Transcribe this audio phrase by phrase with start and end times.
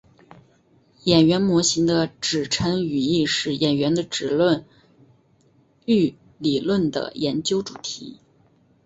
[1.03, 4.65] 演员模型的指称语义是演员的指称
[5.85, 8.19] 域理论的研究主题。